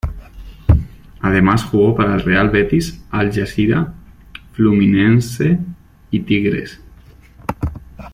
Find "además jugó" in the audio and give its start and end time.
1.19-1.93